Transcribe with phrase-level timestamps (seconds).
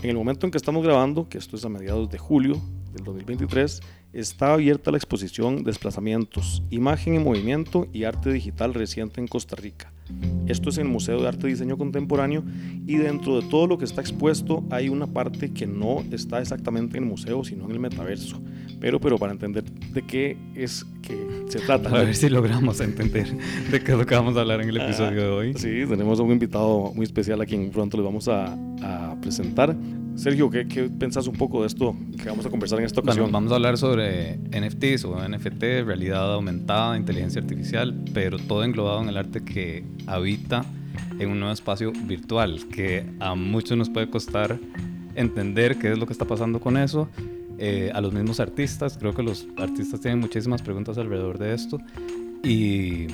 [0.00, 2.60] En el momento en que estamos grabando, que esto es a mediados de julio
[2.92, 3.80] del 2023,
[4.12, 9.92] está abierta la exposición Desplazamientos, Imagen en Movimiento y Arte Digital Reciente en Costa Rica.
[10.46, 12.44] Esto es en el Museo de Arte y Diseño Contemporáneo
[12.86, 16.96] y dentro de todo lo que está expuesto hay una parte que no está exactamente
[16.96, 18.40] en el museo, sino en el metaverso.
[18.80, 21.88] Pero, pero para entender de qué es que se trata.
[21.88, 23.26] A ver si logramos entender
[23.70, 25.54] de qué es lo que vamos a hablar en el episodio de hoy.
[25.54, 29.76] Sí, tenemos a un invitado muy especial a quien pronto le vamos a, a presentar.
[30.18, 33.26] Sergio, ¿qué, ¿qué, pensás un poco de esto que vamos a conversar en esta ocasión?
[33.26, 39.00] Bueno, vamos a hablar sobre NFTs o NFT, realidad aumentada, inteligencia artificial, pero todo englobado
[39.00, 40.64] en el arte que habita
[41.20, 44.58] en un nuevo espacio virtual, que a muchos nos puede costar
[45.14, 47.08] entender qué es lo que está pasando con eso.
[47.58, 51.78] Eh, a los mismos artistas, creo que los artistas tienen muchísimas preguntas alrededor de esto
[52.44, 53.08] y,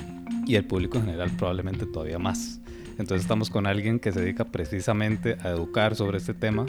[0.45, 2.59] y el público en general probablemente todavía más.
[2.97, 6.65] Entonces estamos con alguien que se dedica precisamente a educar sobre este tema,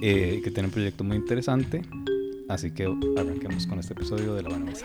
[0.00, 1.82] eh, que tiene un proyecto muy interesante.
[2.52, 2.84] Así que
[3.16, 4.84] arranquemos con este episodio de La Buena Mesa.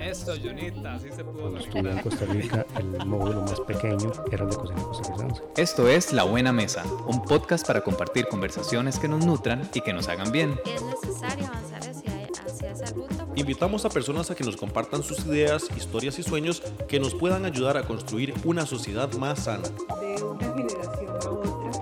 [0.00, 1.42] Esto, Junita, así se pudo.
[1.42, 5.42] Cuando estuve en Costa Rica, el módulo más pequeño era el de cocina costarricense.
[5.56, 9.92] Esto es La Buena Mesa, un podcast para compartir conversaciones que nos nutran y que
[9.92, 10.58] nos hagan bien.
[10.66, 13.28] Es necesario avanzar hacia, hacia esa ruta.
[13.36, 17.44] Invitamos a personas a que nos compartan sus ideas, historias y sueños que nos puedan
[17.44, 19.68] ayudar a construir una sociedad más sana.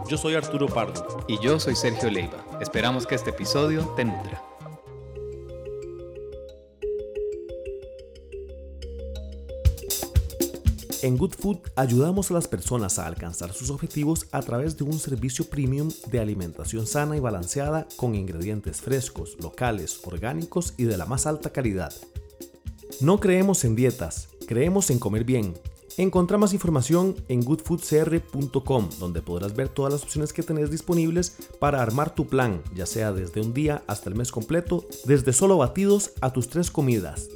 [0.08, 1.22] Yo soy Arturo Pardo.
[1.28, 2.42] Y yo soy Sergio Leiva.
[2.62, 4.42] Esperamos que este episodio te nutra.
[11.02, 14.98] En Good Food ayudamos a las personas a alcanzar sus objetivos a través de un
[14.98, 21.04] servicio premium de alimentación sana y balanceada con ingredientes frescos, locales, orgánicos y de la
[21.04, 21.92] más alta calidad.
[23.02, 25.54] No creemos en dietas, creemos en comer bien.
[25.98, 31.82] Encontra más información en goodfoodcr.com, donde podrás ver todas las opciones que tenés disponibles para
[31.82, 36.12] armar tu plan, ya sea desde un día hasta el mes completo, desde solo batidos
[36.20, 37.28] a tus tres comidas.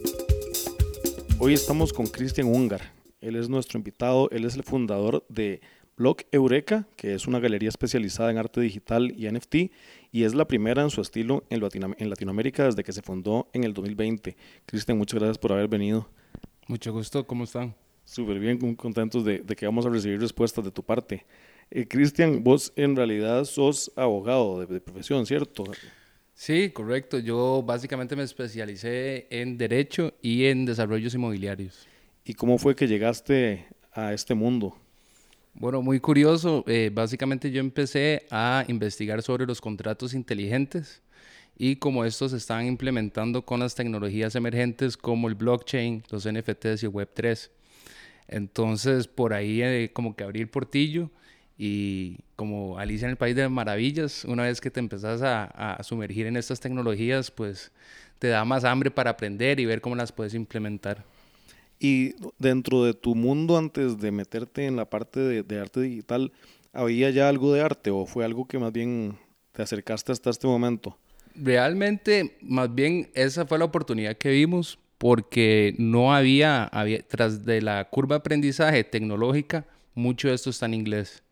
[1.41, 2.93] Hoy estamos con Cristian Ungar.
[3.21, 5.61] Él es nuestro invitado, él es el fundador de
[5.97, 9.73] Blog Eureka, que es una galería especializada en arte digital y NFT,
[10.13, 11.65] y es la primera en su estilo en,
[11.99, 14.37] en Latinoamérica desde que se fundó en el 2020.
[14.67, 16.09] Cristian, muchas gracias por haber venido.
[16.69, 17.75] Mucho gusto, ¿cómo están?
[18.05, 21.25] Súper bien, muy contentos de, de, que vamos a recibir respuestas de tu parte.
[21.71, 25.65] Eh, Cristian, vos en realidad sos abogado de, de profesión, ¿cierto?
[26.35, 27.19] Sí, correcto.
[27.19, 31.87] Yo básicamente me especialicé en Derecho y en Desarrollos Inmobiliarios.
[32.25, 34.77] ¿Y cómo fue que llegaste a este mundo?
[35.55, 36.65] Bueno, muy curioso.
[36.67, 41.03] Eh, básicamente yo empecé a investigar sobre los contratos inteligentes
[41.57, 46.83] y cómo estos se están implementando con las tecnologías emergentes como el blockchain, los NFTs
[46.83, 47.51] y el Web3.
[48.29, 51.11] Entonces, por ahí eh, como que abrí el portillo
[51.59, 55.83] y como Alicia en el País de Maravillas, una vez que te empezás a, a
[55.83, 57.73] sumergir en estas tecnologías, pues
[58.19, 61.05] te da más hambre para aprender y ver cómo las puedes implementar.
[61.79, 66.33] Y dentro de tu mundo, antes de meterte en la parte de, de, arte digital,
[66.73, 69.19] ¿había ya algo de arte o fue algo que más bien
[69.51, 70.97] te acercaste hasta este momento?
[71.35, 77.61] Realmente, más bien, esa fue la oportunidad que vimos porque no había, había tras de
[77.61, 81.25] la curva de aprendizaje tecnológica, mucho de esto está en inglés.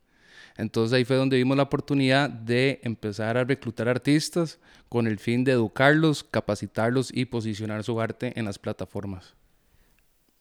[0.57, 5.45] Entonces ahí fue donde vimos la oportunidad de empezar a reclutar artistas con el fin
[5.45, 9.37] de educarlos, capacitarlos y posicionar su arte en las plataformas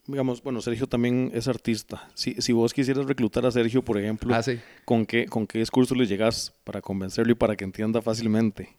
[0.08, 2.10] digamos, bueno, Sergio también es artista.
[2.16, 4.60] Si, si vos quisieras reclutar a Sergio, por ejemplo, ah, sí.
[4.84, 8.76] ¿con, qué, ¿con qué discurso le llegas para convencerlo y para que entienda fácilmente?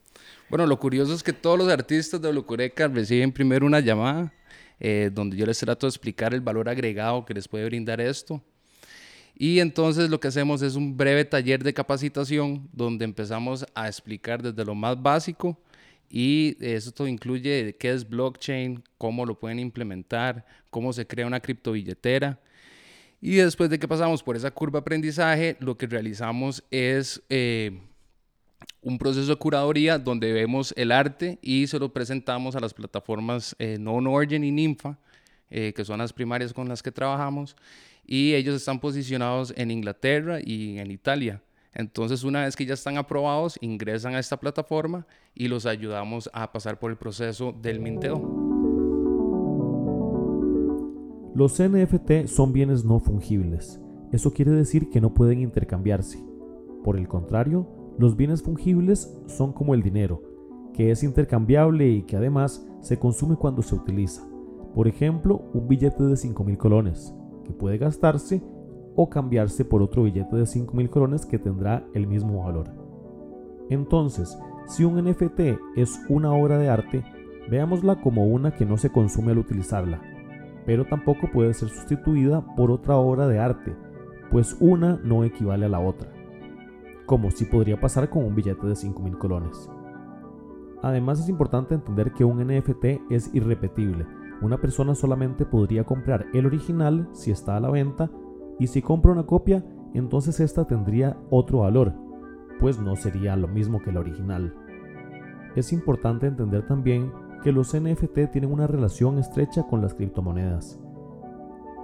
[0.49, 4.33] Bueno, lo curioso es que todos los artistas de Locureca reciben primero una llamada
[4.83, 8.41] eh, donde yo les trato de explicar el valor agregado que les puede brindar esto.
[9.37, 14.41] Y entonces lo que hacemos es un breve taller de capacitación donde empezamos a explicar
[14.41, 15.55] desde lo más básico
[16.09, 22.39] y esto incluye qué es blockchain, cómo lo pueden implementar, cómo se crea una criptobilletera.
[23.21, 27.79] Y después de que pasamos por esa curva de aprendizaje, lo que realizamos es eh,
[28.81, 33.55] un proceso de curaduría donde vemos el arte y se lo presentamos a las plataformas
[33.59, 34.97] eh, Non-Origin y Ninfa,
[35.49, 37.55] eh, que son las primarias con las que trabajamos.
[38.05, 41.41] Y ellos están posicionados en Inglaterra y en Italia.
[41.73, 46.51] Entonces, una vez que ya están aprobados, ingresan a esta plataforma y los ayudamos a
[46.51, 48.19] pasar por el proceso del minteo.
[51.33, 53.79] Los NFT son bienes no fungibles.
[54.11, 56.21] Eso quiere decir que no pueden intercambiarse.
[56.83, 60.23] Por el contrario, los bienes fungibles son como el dinero,
[60.73, 64.27] que es intercambiable y que además se consume cuando se utiliza.
[64.73, 67.13] Por ejemplo, un billete de 5.000 colones,
[67.43, 68.41] que puede gastarse
[68.95, 72.71] o cambiarse por otro billete de 5.000 colones que tendrá el mismo valor.
[73.69, 74.35] Entonces,
[74.67, 77.03] si un NFT es una obra de arte,
[77.51, 80.01] veámosla como una que no se consume al utilizarla,
[80.65, 83.75] pero tampoco puede ser sustituida por otra obra de arte,
[84.31, 86.11] pues una no equivale a la otra,
[87.11, 89.69] como si podría pasar con un billete de 5.000 colones.
[90.81, 94.07] Además es importante entender que un NFT es irrepetible,
[94.41, 98.09] una persona solamente podría comprar el original si está a la venta
[98.59, 99.61] y si compra una copia,
[99.93, 101.91] entonces esta tendría otro valor,
[102.61, 104.55] pues no sería lo mismo que la original.
[105.57, 107.11] Es importante entender también
[107.43, 110.79] que los NFT tienen una relación estrecha con las criptomonedas.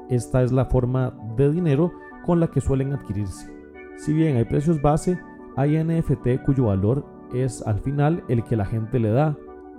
[0.10, 1.92] Esta es la forma de dinero
[2.26, 3.57] con la que suelen adquirirse.
[3.98, 5.20] Si bien hay precios base,
[5.56, 7.04] hay NFT cuyo valor
[7.34, 9.36] es al final el que la gente le da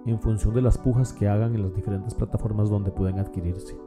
[0.06, 3.78] en función de las pujas que hagan en las diferentes plataformas donde pueden adquirirse.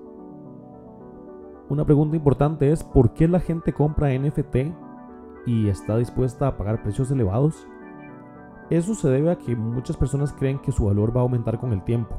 [1.69, 4.55] Una pregunta importante es ¿por qué la gente compra NFT
[5.45, 7.67] y está dispuesta a pagar precios elevados?
[8.69, 11.73] Eso se debe a que muchas personas creen que su valor va a aumentar con
[11.73, 12.15] el tiempo,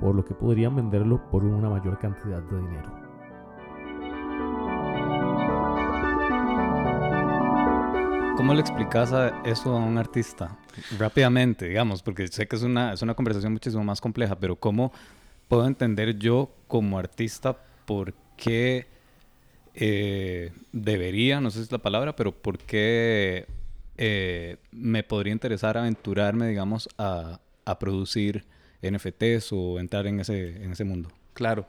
[0.00, 3.01] por lo que podrían venderlo por una mayor cantidad de dinero.
[8.36, 9.12] ¿Cómo le explicas
[9.44, 10.56] eso a un artista?
[10.98, 14.90] Rápidamente, digamos, porque sé que es una, es una conversación muchísimo más compleja, pero ¿cómo
[15.48, 18.86] puedo entender yo como artista por qué
[19.74, 23.46] eh, debería, no sé si es la palabra, pero por qué
[23.98, 28.46] eh, me podría interesar aventurarme, digamos, a, a, producir
[28.82, 31.10] NFTs o entrar en ese, en ese mundo?
[31.34, 31.66] Claro,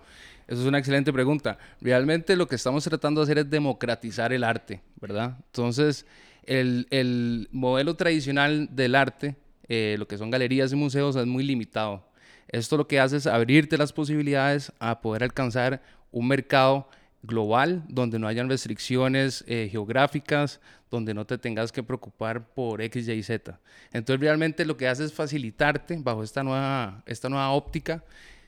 [0.48, 1.58] eso es una excelente pregunta.
[1.82, 5.38] Realmente lo que estamos tratando de hacer es democratizar el arte, ¿verdad?
[5.48, 6.06] Entonces,
[6.46, 9.36] el, el modelo tradicional del arte,
[9.68, 12.06] eh, lo que son galerías y museos, es muy limitado.
[12.48, 15.82] Esto lo que hace es abrirte las posibilidades a poder alcanzar
[16.12, 16.88] un mercado
[17.24, 20.60] global donde no hayan restricciones eh, geográficas,
[20.92, 23.60] donde no te tengas que preocupar por X, Y, Z.
[23.92, 28.04] Entonces realmente lo que hace es facilitarte bajo esta nueva, esta nueva óptica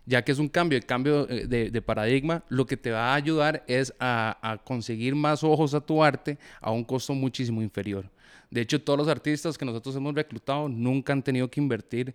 [0.06, 3.16] ya que es un cambio, el cambio eh, de, paradigma, lo que te va a
[3.16, 8.10] ayudar es a, conseguir más ojos a tu arte a un costo muchísimo inferior.
[8.52, 12.14] De hecho, todos los artistas que nosotros hemos reclutado nunca han tenido que invertir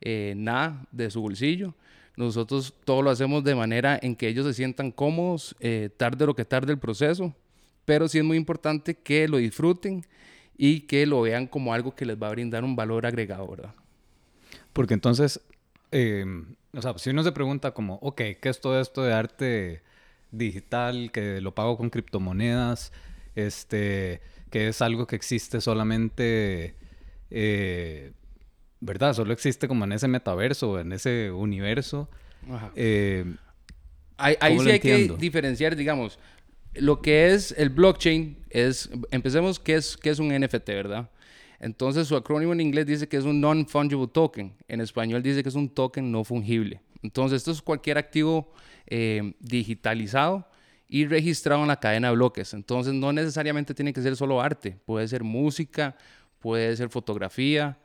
[0.00, 1.74] eh, nada de su bolsillo.
[2.16, 6.34] Nosotros todo lo hacemos de manera en que ellos se sientan cómodos, eh, tarde lo
[6.34, 7.34] que tarde el proceso,
[7.84, 10.04] pero sí es muy importante que lo disfruten
[10.56, 13.74] y que lo vean como algo que les va a brindar un valor agregado, ¿verdad?
[14.72, 15.40] Porque entonces,
[16.76, 19.82] o sea, si uno se pregunta como, ok, ¿qué es todo esto de arte
[20.30, 22.92] digital, que lo pago con criptomonedas,
[23.34, 24.20] este,
[24.50, 26.74] que es algo que existe solamente,
[27.30, 28.12] eh,
[28.80, 29.14] ¿verdad?
[29.14, 32.10] Solo existe como en ese metaverso, en ese universo.
[32.74, 33.24] Eh,
[34.18, 36.18] ahí, sí hay que diferenciar, digamos,
[36.74, 41.10] lo que es el blockchain es, empecemos, ¿qué es, qué es un NFT, verdad?
[41.60, 44.54] Entonces su acrónimo en inglés dice que es un non-fungible token.
[44.68, 46.80] En español dice que es un token no fungible.
[47.02, 48.52] Entonces esto es cualquier activo
[48.86, 50.46] eh, digitalizado
[50.88, 52.52] y registrado en la cadena de bloques.
[52.54, 55.96] Entonces no necesariamente tiene que ser solo arte, puede ser música,
[56.40, 57.78] puede ser fotografía.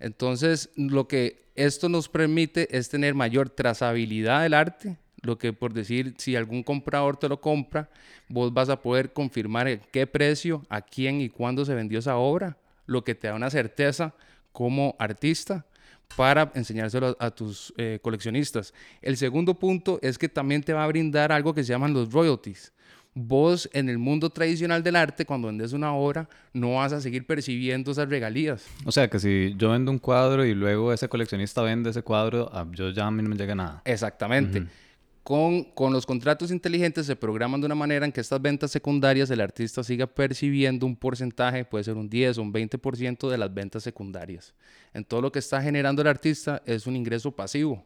[0.00, 5.74] Entonces lo que esto nos permite es tener mayor trazabilidad del arte, lo que por
[5.74, 7.90] decir, si algún comprador te lo compra,
[8.28, 12.56] vos vas a poder confirmar qué precio, a quién y cuándo se vendió esa obra
[12.88, 14.14] lo que te da una certeza
[14.50, 15.64] como artista
[16.16, 18.74] para enseñárselo a, tus eh, coleccionistas.
[19.02, 22.10] El segundo punto es que también te va a brindar algo que se llaman los
[22.10, 22.72] royalties.
[23.14, 27.26] Vos en el mundo tradicional del arte, cuando vendes una obra, no vas a seguir
[27.26, 28.64] percibiendo esas regalías.
[28.84, 32.48] O sea que si yo vendo un cuadro y luego ese coleccionista vende ese cuadro,
[32.52, 33.82] ah, yo ya a mí no me llega nada.
[33.84, 34.66] Exactamente.
[35.28, 39.42] Con, los contratos inteligentes se programan de una manera en que estas ventas secundarias el
[39.42, 43.82] artista siga percibiendo un porcentaje, puede ser un 10 o un 20% de las ventas
[43.82, 44.54] secundarias.
[44.94, 47.84] En todo lo que está generando el artista es un ingreso pasivo.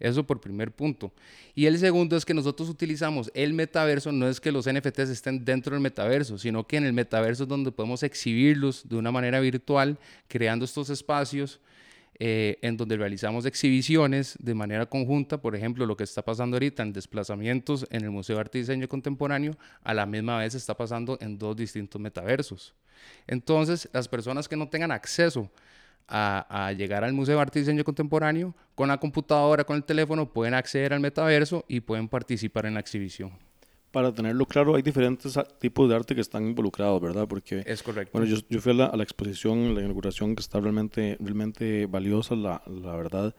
[0.00, 1.12] Eso por primer punto.
[1.54, 5.44] Y el segundo es que nosotros utilizamos el metaverso, no es que los NFTs estén
[5.44, 9.38] dentro del metaverso, sino que en el metaverso es donde podemos exhibirlos de una manera
[9.38, 9.96] virtual,
[10.26, 11.60] creando estos espacios
[12.20, 16.82] eh, en donde realizamos exhibiciones de manera conjunta, por ejemplo, lo que está pasando ahorita
[16.82, 20.76] en desplazamientos en el Museo de Arte y Diseño Contemporáneo, a la misma vez está
[20.76, 22.74] pasando en dos distintos metaversos.
[23.26, 25.48] Entonces, las personas que no tengan acceso
[26.08, 29.84] a, a, llegar al Museo de Arte y Diseño Contemporáneo, con la computadora, con el
[29.84, 33.47] teléfono, pueden acceder al metaverso y pueden participar en la exhibición
[33.90, 37.26] para tenerlo claro, hay diferentes tipos de arte que están involucrados, ¿verdad?
[37.28, 38.18] Porque, es correcto.
[38.18, 41.86] Bueno, yo, yo fui a la, a la, exposición, la inauguración, que está realmente, realmente
[41.86, 43.34] valiosa, la, la verdad.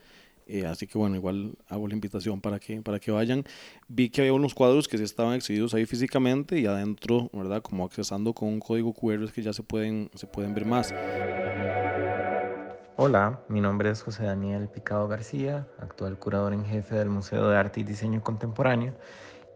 [0.52, 3.44] Eh, así que bueno, igual hago la invitación para que, para que vayan.
[3.88, 7.62] Vi que había unos cuadros que sí estaban exhibidos ahí físicamente y adentro, ¿verdad?
[7.62, 10.92] Como accesando con un código QR es que ya se pueden, se pueden ver más.
[12.98, 17.56] Hola, mi nombre es José Daniel Picado García, actual curador en jefe del Museo de
[17.56, 18.96] Arte y Diseño Contemporáneo,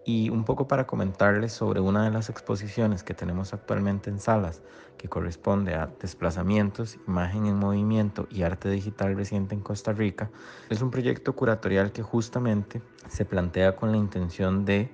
[0.06, 4.62] y un poco para comentarles sobre una de las exposiciones que tenemos actualmente en salas,
[4.98, 10.30] que corresponde a desplazamientos, imagen en movimiento y arte digital reciente en Costa Rica.
[10.70, 14.94] Es un proyecto curatorial que justamente se plantea con la intención de,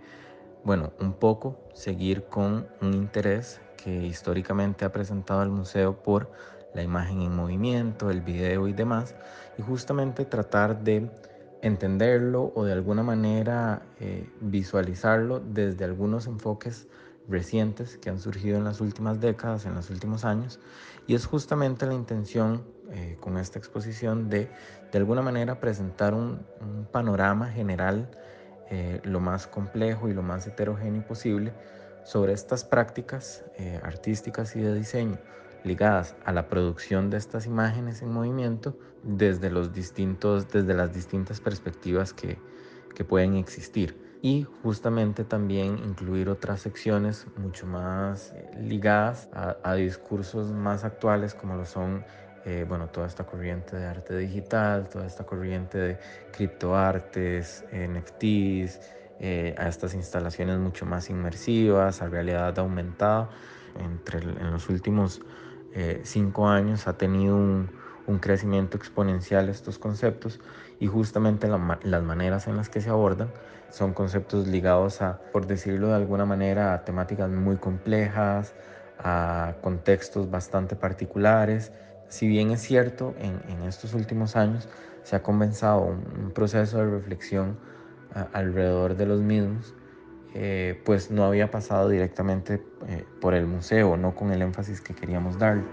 [0.63, 6.32] bueno, un poco seguir con un interés que históricamente ha presentado el museo por
[6.74, 9.16] la imagen en movimiento, el video y demás,
[9.58, 11.10] y justamente tratar de
[11.62, 16.88] entenderlo o de alguna manera eh, visualizarlo desde algunos enfoques
[17.28, 20.60] recientes que han surgido en las últimas décadas, en los últimos años,
[21.06, 24.50] y es justamente la intención eh, con esta exposición de
[24.92, 26.39] de alguna manera presentar un,
[26.92, 28.10] panorama general
[28.72, 31.54] eh, lo más complejo y lo más heterogéneo posible
[32.04, 33.44] sobre estas prácticas
[33.84, 35.20] artísticas y de diseño
[35.63, 41.39] ligadas a la producción de estas imágenes en movimiento desde, los distintos, desde las distintas
[41.39, 42.38] perspectivas que,
[42.96, 50.51] que pueden existir y justamente también incluir otras secciones mucho más eh, ligadas a, discursos
[50.51, 52.04] más actuales como lo son
[52.46, 56.00] eh, bueno, toda esta corriente de arte digital, toda esta corriente de
[56.32, 58.80] criptoartes, NFTs,
[59.20, 63.30] eh, a estas instalaciones mucho más inmersivas, a realidad aumentada.
[63.75, 65.22] Entre, en los últimos
[65.74, 67.70] eh, cinco años ha tenido un,
[68.22, 70.40] crecimiento exponencial estos conceptos
[70.80, 73.30] y justamente las maneras en las que se abordan
[73.70, 78.56] son conceptos ligados a, por decirlo de alguna manera, a temáticas muy complejas,
[78.98, 81.72] a contextos bastante particulares.
[82.08, 84.68] Si bien es cierto, en, estos últimos años
[85.04, 87.60] se ha comenzado un, proceso de reflexión
[88.34, 89.76] alrededor de los mismos,
[90.33, 94.93] eh, pues no había pasado directamente eh, por el museo, no con el énfasis que
[94.93, 95.63] queríamos darle.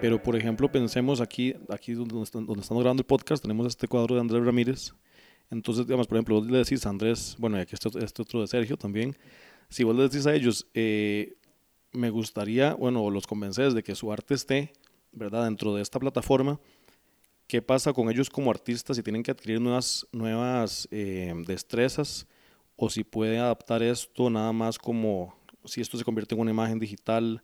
[0.00, 4.14] Pero por ejemplo, pensemos aquí, aquí donde, donde estamos grabando el podcast, tenemos este cuadro
[4.14, 4.92] de Andrés Ramírez.
[5.50, 8.40] Entonces, digamos, por ejemplo, vos le decís a Andrés, bueno, y aquí está este otro
[8.40, 9.16] de Sergio también,
[9.68, 11.36] si vos le decís a ellos, eh,
[11.92, 14.72] me gustaría, bueno, los convences de que su arte esté,
[15.12, 16.60] ¿verdad?, dentro de esta plataforma,
[17.46, 22.26] ¿Qué pasa con ellos como artistas si tienen que adquirir nuevas, nuevas eh, destrezas
[22.74, 25.32] o si pueden adaptar esto nada más como
[25.64, 27.42] si esto se convierte en una imagen digital?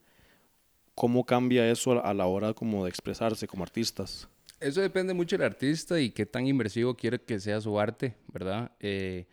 [0.97, 4.29] ¿Cómo cambia eso a la hora como de expresarse como artistas?
[4.59, 8.73] Eso depende mucho del artista y qué tan inmersivo quiere que sea su arte, ¿verdad?
[8.81, 9.27] Eh,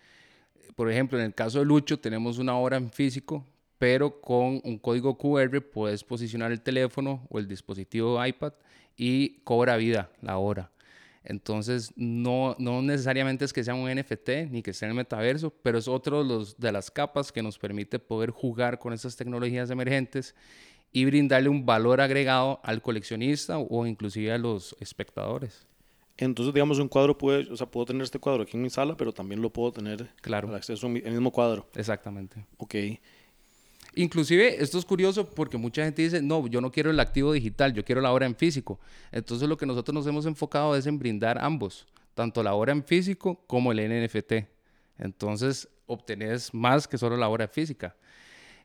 [0.76, 3.44] por ejemplo, en el caso de Lucho tenemos una obra en físico,
[3.80, 8.54] pero con un código QR puedes posicionar el teléfono o el dispositivo iPad
[8.96, 10.70] y cobra vida la hora.
[11.24, 15.54] Entonces, no, no necesariamente es que sea un NFT ni que sea en el metaverso,
[15.64, 19.16] pero es otro de, los, de las capas que nos permite poder jugar con estas
[19.16, 20.36] tecnologías emergentes
[20.92, 25.68] y brindarle un valor agregado al coleccionista o inclusive a los espectadores.
[26.18, 28.98] Entonces, digamos, un cuadro puede, o sea, puedo tener este cuadro aquí en mi sala,
[28.98, 30.50] pero también lo puedo tener claro.
[30.50, 31.68] al acceso al mismo cuadro.
[31.76, 32.46] Exactamente.
[32.58, 32.76] Ok.
[33.96, 37.74] Inclusive, esto es curioso porque mucha gente dice, no, yo no quiero el activo digital,
[37.74, 38.80] yo quiero la obra en físico.
[39.12, 42.84] Entonces lo que nosotros nos hemos enfocado es en brindar ambos, tanto la obra en
[42.84, 44.34] físico como el NFT.
[45.00, 47.96] Entonces obtenés más que solo la obra física.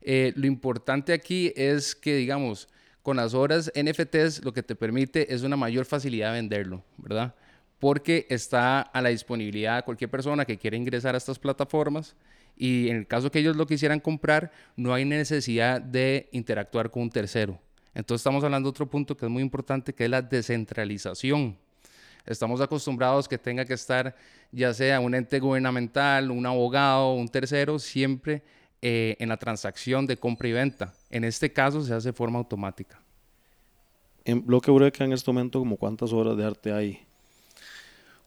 [0.02, 2.68] Eh, lo importante aquí es que, digamos,
[3.02, 7.34] con las obras NFTs lo que te permite es una mayor facilidad de venderlo, ¿verdad?
[7.78, 12.14] Porque está a la disponibilidad de cualquier persona que quiera ingresar a estas plataformas
[12.56, 17.04] y en el caso que ellos lo quisieran comprar, no hay necesidad de interactuar con
[17.04, 17.58] un tercero.
[17.94, 21.56] Entonces estamos hablando de otro punto que es muy importante, que es la descentralización.
[22.26, 24.16] Estamos acostumbrados que tenga que estar
[24.50, 28.42] ya sea un ente gubernamental, un abogado, un tercero, siempre
[28.80, 30.94] eh, en la transacción de compra y venta.
[31.10, 33.00] En este caso se hace de forma automática.
[34.24, 37.06] En Bloque Eureka en este momento, como cuántas horas de arte hay?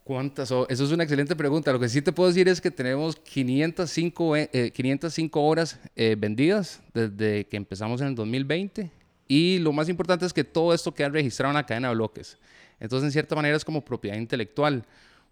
[0.08, 0.50] ¿Cuántas?
[0.50, 1.70] Eso es una excelente pregunta.
[1.70, 4.36] Lo que sí te puedo decir es que tenemos 505,
[4.72, 8.90] 505 eh, horas eh, vendidas desde que empezamos en el 2020.
[9.26, 12.38] Y lo más importante es que todo esto queda registrado en la cadena de bloques.
[12.80, 14.82] Entonces, en cierta manera, es como propiedad intelectual.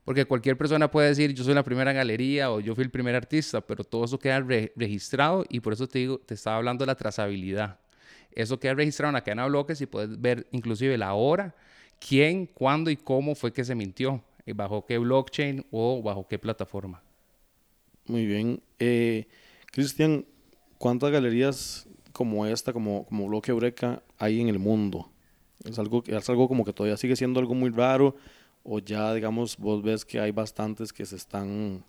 [0.04, 3.14] Porque cualquier persona puede decir, yo soy la primera galería o yo fui el primer
[3.14, 4.40] artista, pero todo eso queda
[4.76, 7.78] registrado y por eso te digo, te estaba hablando de la trazabilidad.
[8.30, 11.54] Eso queda registrado en la cadena de bloques y puedes ver inclusive la hora,
[11.98, 14.22] quién, cuándo y cómo fue que se mintió
[14.54, 17.02] bajo qué blockchain o bajo qué plataforma.
[18.06, 18.62] Muy bien.
[18.78, 19.26] Eh,
[19.72, 20.24] Cristian,
[20.78, 25.10] ¿cuántas galerías como esta, como, como Bloque Eureka, hay en el mundo?
[25.64, 28.16] ¿Es algo, ¿Es algo como que todavía sigue siendo algo muy raro?
[28.62, 31.84] ¿O ya, digamos, vos ves que hay bastantes que se están,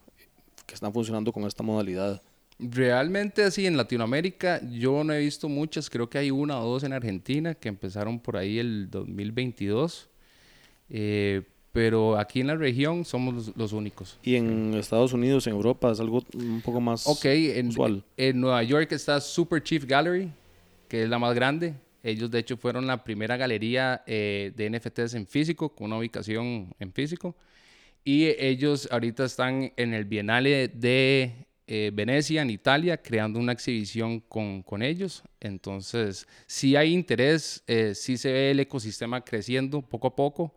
[0.66, 2.22] que están funcionando con esta modalidad?
[2.60, 6.84] Realmente así en Latinoamérica yo no he visto muchas, creo que hay una o dos
[6.84, 10.10] en Argentina que empezaron por ahí el 2022,
[10.90, 14.18] eh, pero aquí en la región somos los, los únicos.
[14.24, 18.04] Y en Estados Unidos, en Europa, es algo un poco más Ok, en, usual.
[18.16, 20.30] en Nueva York está Super Chief Gallery,
[20.88, 21.76] que es la más grande.
[22.04, 26.74] Ellos de hecho fueron la primera galería eh, de NFTs en físico, con una ubicación
[26.80, 27.36] en físico.
[28.04, 31.34] Y ellos ahorita están en el Bienale de
[31.68, 35.22] eh, Venecia, en Italia, creando una exhibición con, con ellos.
[35.42, 40.54] Entonces, sí hay interés, eh, sí se ve el ecosistema creciendo poco a poco.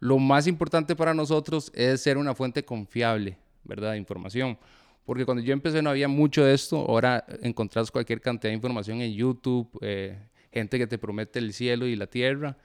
[0.00, 3.92] Lo más importante para nosotros es ser una fuente confiable, ¿verdad?
[3.92, 4.58] De información.
[5.04, 6.76] Porque cuando yo empecé no había mucho de esto.
[6.76, 10.18] Ahora encontrás cualquier cantidad de información en YouTube, eh,
[10.52, 12.56] gente que te promete el cielo y la tierra.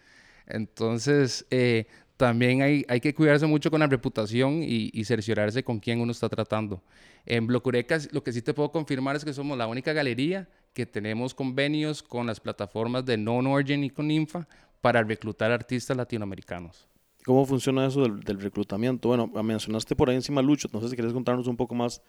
[0.45, 1.87] Entonces, eh,
[2.17, 6.29] también hay, que cuidarse mucho con la reputación y, y cerciorarse con quién uno está
[6.29, 6.83] tratando.
[7.25, 10.85] En Blocurecas, lo que sí te puedo confirmar es que somos la única galería que
[10.85, 14.47] tenemos convenios con las plataformas de Non-Origin y con Infa
[14.81, 16.87] para reclutar artistas latinoamericanos.
[17.25, 19.07] ¿Cómo funciona eso del, del reclutamiento?
[19.07, 22.01] Bueno, mencionaste por ahí encima Lucho, sé si quieres contarnos un poco más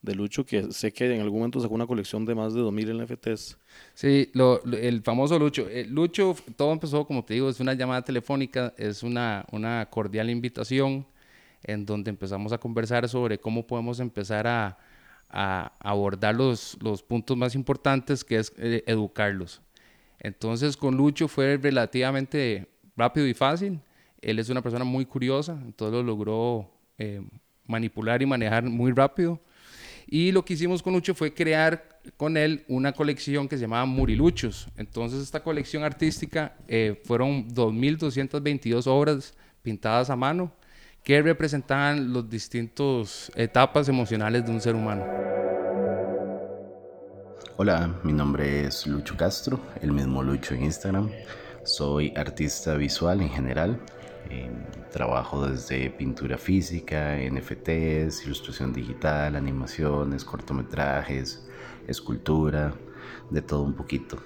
[0.00, 2.88] de Lucho, que sé que en algún momento sacó una colección de más de 2.000
[2.88, 3.58] NFTs.
[3.94, 5.68] Sí, lo- el famoso Lucho.
[5.68, 10.30] Eh, Lucho, todo empezó, como te digo, es una llamada telefónica, es una, una cordial
[10.30, 11.06] invitación
[11.62, 14.78] en donde empezamos a conversar sobre cómo podemos empezar a,
[15.28, 19.60] a abordar los, los puntos más importantes, que es eh, educarlos.
[20.18, 23.80] Entonces, con Lucho fue relativamente rápido y fácil.
[24.22, 27.22] Él es una persona muy curiosa, entonces lo logró eh,
[27.66, 29.40] manipular y manejar muy rápido.
[30.06, 33.86] Y lo que hicimos con Lucho fue crear con él una colección que se llamaba
[33.86, 34.68] Muriluchos.
[34.76, 40.52] Entonces esta colección artística eh, fueron 2.222 obras pintadas a mano
[41.04, 45.04] que representaban las distintas etapas emocionales de un ser humano.
[47.56, 51.10] Hola, mi nombre es Lucho Castro, el mismo Lucho en Instagram.
[51.62, 53.80] Soy artista visual en general.
[54.92, 61.46] Trabajo desde pintura física, NFTs, ilustración digital, animaciones, cortometrajes,
[61.86, 62.74] escultura,
[63.30, 64.18] de todo un poquito.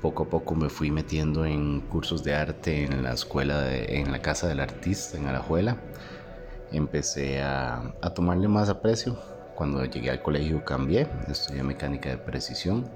[0.00, 4.12] Poco a poco me fui metiendo en cursos de arte en la escuela, de- en
[4.12, 5.76] la casa del artista, en Alajuela.
[6.70, 9.18] Empecé a, a tomarle más aprecio.
[9.56, 12.88] Cuando llegué al colegio cambié, estudié mecánica de precisión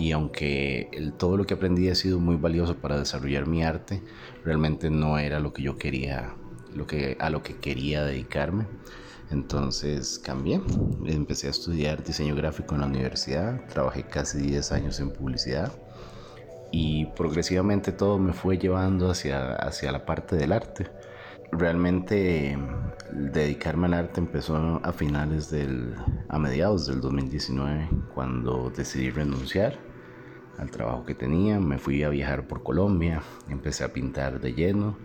[0.00, 4.02] y aunque el- todo lo que aprendí ha sido muy valioso para desarrollar mi arte,
[4.44, 6.36] realmente no era lo que yo quería,
[6.74, 8.66] lo que, a lo que quería dedicarme.
[9.30, 10.60] Entonces cambié,
[11.04, 15.72] empecé a estudiar diseño gráfico en la universidad, trabajé casi 10 años en publicidad
[16.70, 20.86] y progresivamente todo me fue llevando hacia, hacia la parte del arte.
[21.52, 22.56] Realmente
[23.10, 25.94] dedicarme al arte empezó a finales del,
[26.28, 29.89] a mediados del 2019 cuando decidí renunciar
[30.60, 34.98] al trabajo que tenía, me fui a viajar por Colombia, empecé a pintar de lleno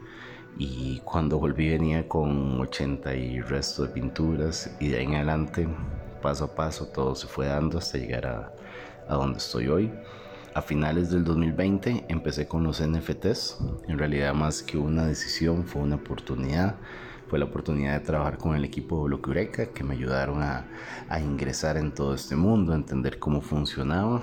[0.58, 5.68] y cuando volví venía con 80 y resto de pinturas y de ahí en adelante
[6.22, 8.54] paso a paso todo se fue dando hasta llegar a,
[9.08, 9.94] donde estoy hoy.
[10.54, 13.58] A finales del 2020 empecé con los NFTs.
[13.88, 16.76] En realidad más que una decisión fue una oportunidad.
[17.28, 20.66] Fue la oportunidad de trabajar con el equipo de Bloque Eureka que me ayudaron a,
[21.20, 24.22] ingresar en todo este mundo, a entender cómo funcionaba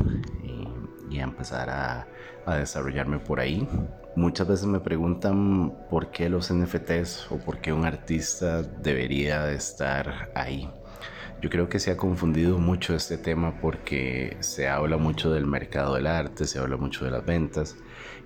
[1.12, 2.06] y a empezar a,
[2.46, 3.68] a desarrollarme por ahí.
[4.16, 9.54] Muchas veces me preguntan por qué los NFTs o por qué un artista debería de
[9.54, 10.68] estar ahí.
[11.40, 15.96] Yo creo que se ha confundido mucho este tema porque se habla mucho del mercado
[15.96, 17.76] del arte, se habla mucho de las ventas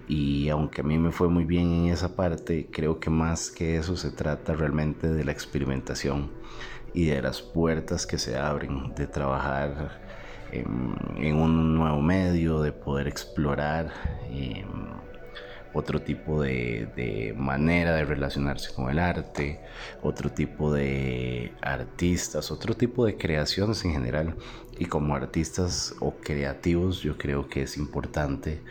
[0.09, 3.77] y aunque a mí me fue muy bien en esa parte, creo que más que
[3.77, 6.31] eso se trata realmente de la experimentación
[6.95, 10.06] y de las puertas que se abren, de trabajar
[10.61, 13.93] en, en un nuevo medio, de poder explorar.
[14.31, 14.65] eh,
[15.77, 19.61] otro tipo de manera de relacionarse con el arte,
[20.03, 24.37] otro tipo de artistas, otro tipo de creaciones en general.
[24.79, 28.63] Y como artistas o creativos yo creo que es importante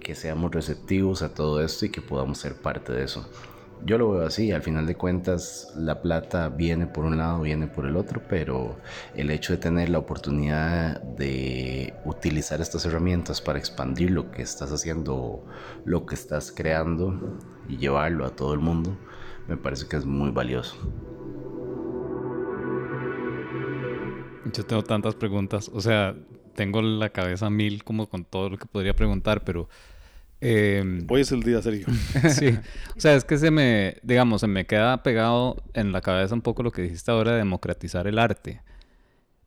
[0.00, 3.28] que seamos receptivos a todo esto y que podamos ser parte de eso.
[3.84, 7.66] Yo lo veo así, al final de cuentas la plata viene por un lado, viene
[7.66, 8.78] por el otro, pero
[9.14, 14.70] el hecho de tener la oportunidad de utilizar estas herramientas para expandir lo que estás
[14.70, 15.44] haciendo,
[15.84, 17.38] lo que estás creando
[17.68, 18.98] y llevarlo a todo el mundo,
[19.48, 20.76] me parece que es muy valioso.
[24.52, 26.14] Yo tengo tantas preguntas, o sea,
[26.54, 29.68] tengo la cabeza mil como con todo lo que podría preguntar, pero...
[30.40, 31.86] eh, Hoy es el día, Sergio.
[32.30, 32.58] sí,
[32.96, 36.42] o sea, es que se me, digamos, se me queda pegado en la cabeza un
[36.42, 38.62] poco lo que dijiste ahora de democratizar el arte.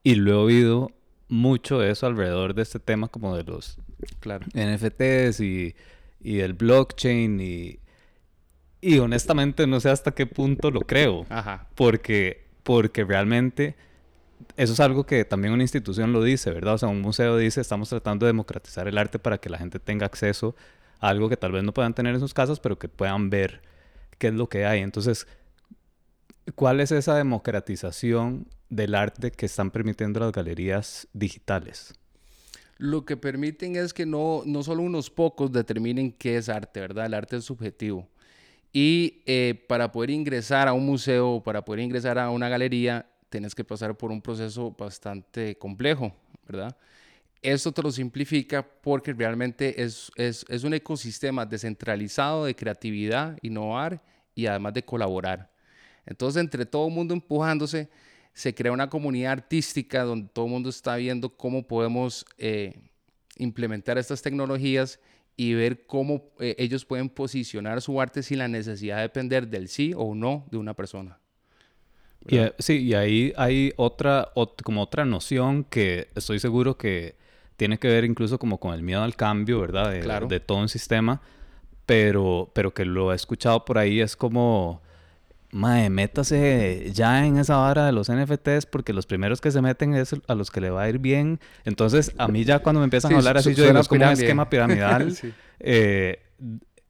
[0.03, 0.91] Y lo he oído
[1.29, 3.79] mucho eso alrededor de este tema como de los
[4.19, 4.45] claro.
[4.53, 5.75] NFTs y,
[6.21, 7.79] y el blockchain y,
[8.82, 11.25] y honestamente no sé hasta qué punto lo creo.
[11.29, 11.67] Ajá.
[11.75, 13.75] Porque, porque realmente
[14.58, 16.75] eso es algo que también una institución lo dice, ¿verdad?
[16.75, 19.79] O sea, un museo dice, estamos tratando de democratizar el arte para que la gente
[19.79, 22.88] tenga acceso a algo que tal vez no puedan tener en sus casas, pero que
[22.88, 23.62] puedan ver
[24.18, 24.80] qué es lo que hay.
[24.80, 25.28] Entonces,
[26.56, 31.94] ¿cuál es esa democratización del arte que están permitiendo las galerías digitales?
[32.78, 37.08] Lo que permiten es que no, no solo unos pocos determinen qué es arte, ¿verdad?
[37.08, 38.08] El arte es subjetivo.
[38.72, 43.54] Y eh, para poder ingresar a un museo, para poder ingresar a una galería, tienes
[43.54, 46.16] que pasar por un proceso bastante complejo,
[46.48, 46.78] ¿verdad?
[47.43, 54.01] Esto te lo simplifica porque realmente es, es, es un ecosistema descentralizado de creatividad, innovar
[54.34, 55.51] y además de colaborar.
[56.06, 57.89] Entonces, entre todo el mundo empujándose,
[58.34, 62.79] se crea una comunidad artística donde todo el mundo está viendo cómo podemos eh,
[63.38, 64.99] implementar estas tecnologías
[65.36, 69.67] y ver cómo eh, ellos pueden posicionar su arte sin la necesidad de depender del
[69.67, 71.19] sí o no de una persona.
[72.27, 74.29] Eh, sí, y ahí hay otra,
[74.63, 77.15] como otra noción que estoy seguro que
[77.58, 79.92] tiene que ver incluso como con el miedo al cambio, ¿verdad?
[79.92, 80.28] De, Claro.
[80.28, 81.22] de todo un sistema,
[81.86, 84.82] pero, pero que lo he escuchado por ahí es como,
[85.52, 89.94] mae, métase ya en esa vara de los NFTs porque los primeros que se meten
[89.94, 91.39] es a los que le va a ir bien.
[91.66, 94.04] Entonces, a mí ya cuando me empiezan Sí, a hablar así, yo digo, es como
[94.06, 95.12] un esquema piramidal.
[95.16, 95.34] Sí.
[95.60, 96.20] Eh,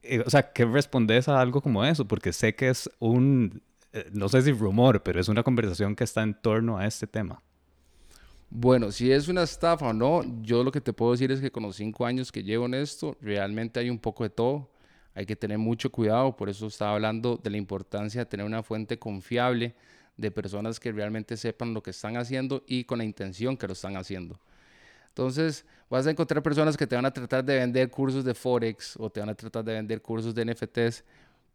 [0.03, 2.07] eh, o sea, ¿qué respondes a algo como eso?
[2.07, 3.61] Porque sé que es un,
[3.93, 7.07] eh, no sé si rumor, pero es una conversación que está en torno a este
[7.07, 7.41] tema.
[8.55, 11.51] Bueno, si es una estafa o no, yo lo que te puedo decir es que
[11.51, 14.69] con los cinco años que llevo en esto, realmente hay un poco de todo.
[15.15, 18.61] Hay que tener mucho cuidado, por eso estaba hablando de la importancia de tener una
[18.61, 19.73] fuente confiable
[20.17, 23.73] de personas que realmente sepan lo que están haciendo y con la intención que lo
[23.73, 24.39] están haciendo.
[25.07, 28.97] Entonces, vas a encontrar personas que te van a tratar de vender cursos de Forex
[28.99, 31.03] o te van a tratar de vender cursos de NFTs,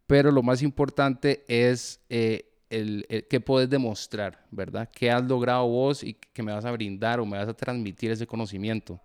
[0.08, 4.88] pero lo más importante es eh, el, el qué puedes demostrar, ¿verdad?
[4.92, 8.10] ¿Qué has logrado vos y que me vas a brindar o me vas a transmitir
[8.10, 9.00] ese conocimiento?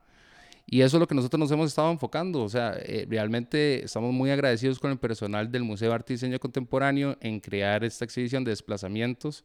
[0.66, 2.42] Y eso es lo que nosotros nos hemos estado enfocando.
[2.42, 6.16] O sea, eh, realmente estamos muy agradecidos con el personal del Museo de Arte y
[6.16, 9.44] Diseño Contemporáneo en crear esta exhibición de desplazamientos,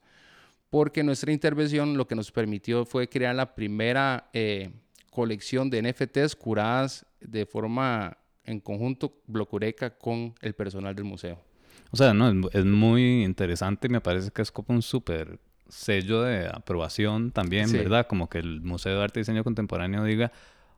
[0.70, 4.70] porque nuestra intervención lo que nos permitió fue crear la primera eh,
[5.10, 11.47] colección de NFTs curadas de forma en conjunto Blocureca con el personal del museo.
[11.90, 15.38] O sea, no, es, muy interesante y me parece que es como un súper
[15.68, 17.76] sello de aprobación también, Sí.
[17.76, 18.06] ¿verdad?
[18.06, 20.32] Como que el Museo de Arte y Diseño Contemporáneo diga,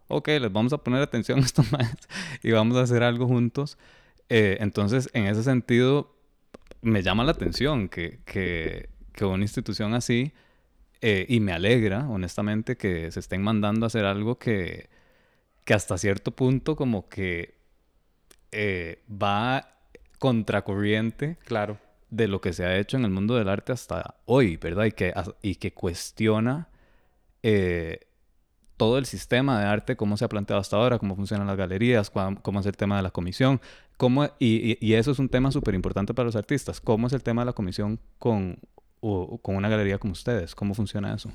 [0.09, 1.97] ok, les vamos a poner atención a estos más
[2.43, 3.79] y vamos a hacer algo juntos.
[4.29, 6.15] Eh, entonces, en ese sentido,
[6.83, 10.33] me llama la atención que, que, que una institución así,
[11.03, 14.91] eh, y me alegra, honestamente, que se estén mandando a hacer algo que,
[15.65, 17.55] que hasta cierto punto como que
[18.53, 19.80] eh, va
[20.21, 21.79] contracorriente Claro.
[22.11, 24.85] de lo que se ha hecho en el mundo del arte hasta hoy, ¿verdad?
[24.85, 26.69] Y que, y que cuestiona
[27.43, 28.01] eh,
[28.77, 32.11] todo el sistema de arte, cómo se ha planteado hasta ahora, cómo funcionan las galerías,
[32.11, 33.61] cómo es el tema de la comisión,
[33.97, 37.13] cómo, y, y- y eso es un tema súper importante para los artistas, cómo es
[37.13, 38.59] el tema de la comisión con,
[39.01, 41.31] o- con una galería como ustedes, cómo funciona eso.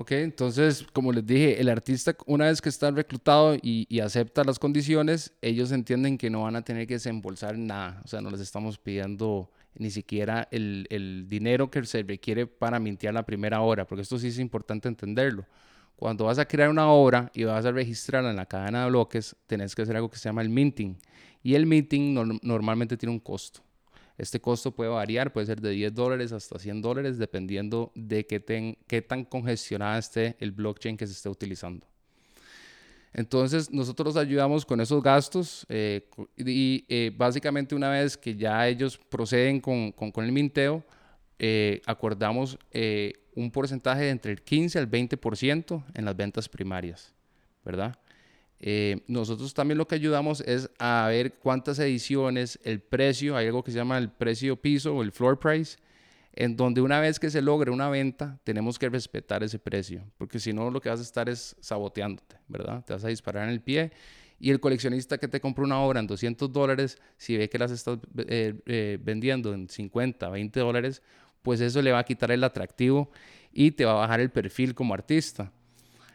[0.00, 4.60] Ok, entonces, como les dije, el artista una vez que está reclutado y, acepta las
[4.60, 8.40] condiciones, ellos entienden que no van a tener que desembolsar nada, o sea, no les
[8.40, 14.02] estamos pidiendo ni siquiera el, dinero que se requiere para mintear la primera obra, porque
[14.02, 15.44] esto sí es importante entenderlo.
[15.96, 19.34] Cuando vas a crear una obra y vas a registrarla en la cadena de bloques,
[19.48, 20.96] tenés que hacer algo que se llama el minting.
[21.42, 23.62] Y el minting nor- normalmente tiene un costo.
[24.18, 28.40] Este costo puede variar, puede ser de 10 dólares hasta 100 dólares, dependiendo de qué,
[28.40, 31.86] ten- qué tan congestionada esté el blockchain que se esté utilizando.
[33.12, 38.98] Entonces, nosotros ayudamos con esos gastos eh, y eh, básicamente una vez que ya ellos
[38.98, 40.84] proceden con, con- con el minteo,
[41.38, 47.14] eh, acordamos eh, un porcentaje de entre el 15 al 20% en las ventas primarias,
[47.64, 47.96] ¿verdad?
[48.60, 53.62] Eh, nosotros también lo que ayudamos es a ver cuántas ediciones, el precio, hay algo
[53.62, 55.78] que se llama el precio piso o el floor price,
[56.32, 60.38] en donde una vez que se logre una venta, tenemos que respetar ese precio, porque
[60.38, 62.84] si no lo que vas a estar es saboteándote, ¿verdad?
[62.84, 63.92] Te vas a disparar en el pie
[64.40, 67.70] y el coleccionista que te compró una obra en 200 dólares, si ve que las
[67.70, 71.02] estás eh, eh, vendiendo en 50, 20 dólares,
[71.42, 73.10] pues eso le va a quitar el atractivo
[73.52, 75.52] y te va a bajar el perfil como artista.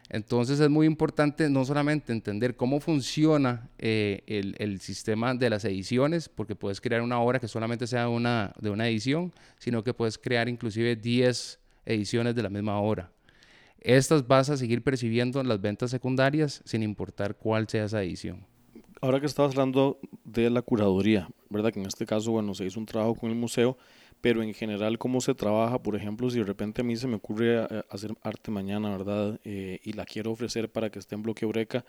[0.09, 5.65] Entonces es muy importante no solamente entender cómo funciona eh, el, el sistema de las
[5.65, 9.93] ediciones, porque puedes crear una obra que solamente sea una, de una edición, sino que
[9.93, 13.11] puedes crear inclusive 10 ediciones de la misma obra.
[13.79, 18.45] estas vas a seguir percibiendo en las ventas secundarias sin importar cuál sea esa edición.
[19.01, 21.73] Ahora que estabas hablando de la curaduría, ¿verdad?
[21.73, 23.77] Que en este caso, bueno, se hizo un trabajo con el museo,
[24.23, 25.83] pero en general, ¿cómo se trabaja?
[25.83, 29.37] Por ejemplo, si de repente a mí se me ocurre eh, hacer arte mañana, ¿verdad?
[29.43, 31.83] Eh, y la quiero ofrecer para que esté en bloque Eureka,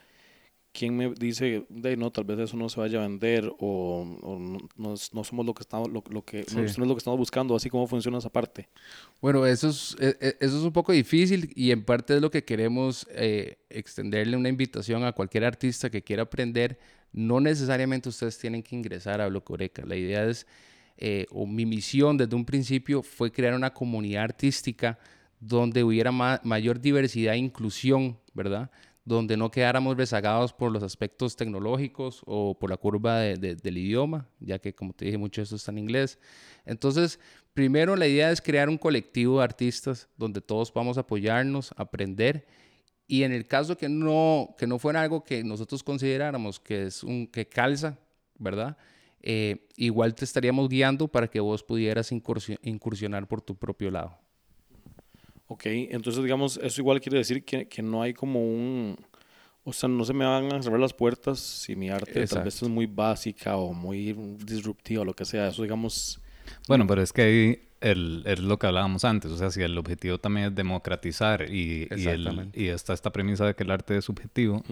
[0.72, 4.94] ¿quién me dice, de no, tal vez eso no se vaya a vender o, no,
[5.12, 7.86] no, somos lo que estamos, lo, que, no, es lo que estamos buscando, así como
[7.86, 8.68] funciona esa parte?
[9.20, 12.32] Bueno, eso es, e, e, eso es un poco difícil y en parte es lo
[12.32, 16.80] que queremos eh, extenderle una invitación a cualquier artista que quiera aprender.
[17.12, 19.84] No necesariamente ustedes tienen que ingresar a Bloque Eureka.
[19.86, 20.48] La idea es,
[20.96, 24.98] eh, o mi misión desde un principio fue crear una comunidad artística
[25.40, 28.70] donde hubiera mayor diversidad e inclusión, ¿verdad?
[29.04, 34.58] donde no quedáramos rezagados por los aspectos tecnológicos o por la curva del idioma, ya
[34.58, 36.18] que como te dije, mucho de eso está en inglés.
[36.64, 37.20] Entonces,
[37.52, 42.46] primero la idea es crear un colectivo de artistas donde todos vamos a apoyarnos, aprender,
[43.06, 47.04] y en el caso que no, que no fuera algo que nosotros consideráramos que es
[47.04, 47.98] un que calza,
[48.38, 48.78] ¿verdad?
[49.26, 54.18] Eh, igual te estaríamos guiando para que vos pudieras incursionar por tu propio lado.
[55.46, 58.98] Ok, entonces digamos, eso igual quiere decir que, que, no hay como un...
[59.64, 62.62] O sea, no se me van a cerrar las puertas si mi arte tal vez
[62.62, 64.12] es muy básica o muy
[64.44, 65.48] disruptiva o lo que sea.
[65.48, 66.20] Eso digamos...
[66.68, 69.30] Bueno, pero es que ahí el, es lo que hablábamos antes.
[69.30, 73.46] O sea, si el objetivo también es democratizar y, y, el, y está esta premisa
[73.46, 74.62] de que el arte es subjetivo,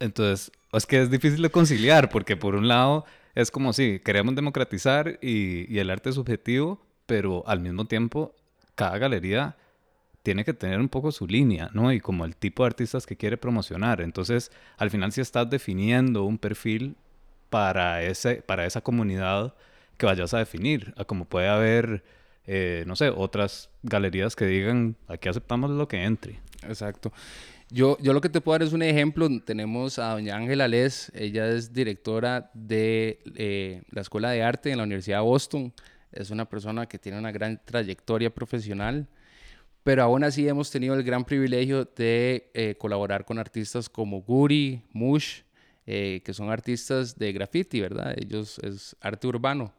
[0.00, 3.04] entonces es que es difícil de conciliar porque por un lado
[3.34, 8.34] es como si queremos democratizar y, el arte es subjetivo, pero al mismo tiempo
[8.74, 9.56] cada galería
[10.22, 11.92] tiene que tener un poco su línea, ¿no?
[11.92, 14.00] Y como el tipo de artistas que quiere promocionar.
[14.00, 16.96] Entonces, al final si estás definiendo un perfil
[17.50, 19.54] para, ese, para esa comunidad
[19.98, 20.94] que vayas a definir.
[21.06, 22.04] como puede haber,
[22.46, 26.40] eh, no sé, otras galerías que digan, aquí aceptamos lo que entre.
[26.62, 27.12] Exacto.
[27.74, 29.28] Yo, yo lo que te puedo dar es un ejemplo.
[29.44, 34.78] Tenemos a doña Ángela Les, ella es directora de eh, la Escuela de Arte en
[34.78, 35.74] la Universidad de Boston
[36.12, 39.08] es una persona que tiene una gran trayectoria profesional,
[39.82, 44.84] pero aún así hemos tenido el gran privilegio de eh, colaborar con artistas como Guri,
[44.92, 45.40] Mush,
[45.84, 48.14] eh, que son artistas de graffiti, ¿verdad?
[48.16, 49.74] Ellos es arte urbano.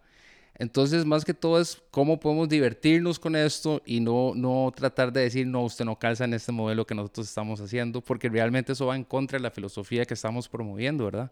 [0.58, 5.22] Entonces, más que todo es cómo podemos divertirnos con esto y no, no tratar de
[5.22, 8.86] decir, no, usted no calza en este modelo que nosotros estamos haciendo, porque realmente eso
[8.86, 11.32] va en contra de la filosofía que estamos promoviendo, ¿verdad?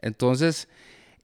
[0.00, 0.68] Entonces,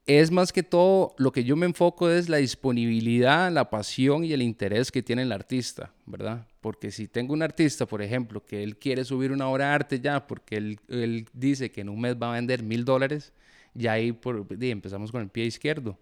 [0.07, 4.33] es más que todo, lo que yo me enfoco es la disponibilidad, la pasión y
[4.33, 6.47] el interés que tiene el artista, ¿verdad?
[6.61, 9.99] Porque si tengo un artista, por ejemplo, que él quiere subir una obra de arte
[9.99, 13.33] ya, porque él, dice que en un mes va a vender mil dólares,
[13.75, 15.95] ya ahí por, empezamos con el pie izquierdo.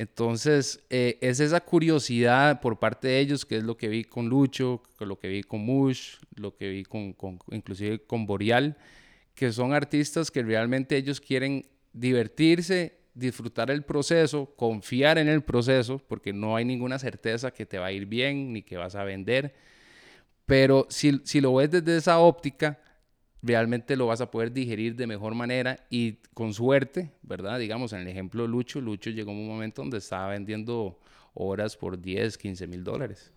[0.00, 4.30] Entonces, eh, es esa curiosidad por parte de ellos, que es lo que vi con
[4.30, 8.78] Lucho, lo que vi con Mush, lo que vi con, con inclusive con Boreal,
[9.34, 15.98] que son artistas que realmente ellos quieren divertirse disfrutar el proceso, confiar en el proceso,
[15.98, 19.04] porque no hay ninguna certeza que te va a ir bien ni que vas a
[19.04, 19.54] vender.
[20.46, 22.78] Pero si, si lo ves desde esa óptica,
[23.42, 27.58] realmente lo vas a poder digerir de mejor manera y con suerte, ¿verdad?
[27.58, 30.98] Digamos, en el ejemplo de Lucho, Lucho llegó a un momento donde estaba vendiendo
[31.34, 33.32] horas por 10, 15 mil dólares.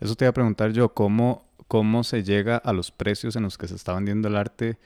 [0.00, 3.58] Eso te iba a preguntar yo, ¿cómo, ¿cómo se llega a los precios en los
[3.58, 4.78] que se está vendiendo el arte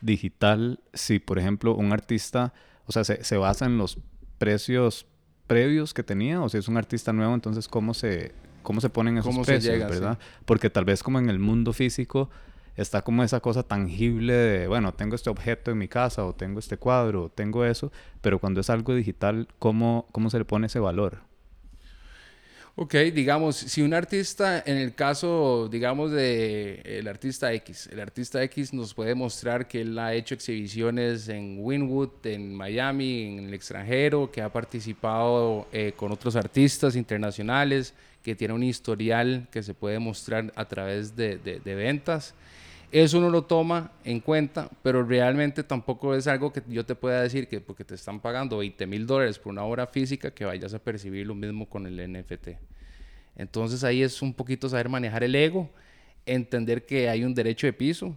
[0.00, 2.52] digital si, por ejemplo, un artista
[2.86, 3.98] o sea, se, basa en los
[4.38, 5.06] precios
[5.46, 9.18] previos que tenía, o si es un artista nuevo, entonces cómo se, cómo se ponen
[9.18, 10.18] esos precios, ¿verdad?
[10.44, 12.30] Porque tal vez como en el mundo físico
[12.76, 16.58] está como esa cosa tangible de, bueno, tengo este objeto en mi casa, o tengo
[16.58, 20.66] este cuadro, o tengo eso, pero cuando es algo digital, ¿cómo, cómo se le pone
[20.66, 21.18] ese valor?
[22.78, 28.42] Ok, digamos, si un artista, en el caso, digamos, de el artista X, el artista
[28.42, 33.54] X nos puede mostrar que él ha hecho exhibiciones en Winwood, en Miami, en el
[33.54, 39.72] extranjero, que ha participado eh, con otros artistas internacionales, que tiene un historial que se
[39.72, 42.34] puede mostrar a través de, de ventas.
[42.96, 47.20] Eso uno lo toma en cuenta, pero realmente tampoco es algo que yo te pueda
[47.20, 50.72] decir que porque te están pagando 20 mil dólares por una obra física que vayas
[50.72, 52.56] a percibir lo mismo con el NFT.
[53.36, 55.68] Entonces ahí es un poquito saber manejar el ego,
[56.24, 58.16] entender que hay un derecho de piso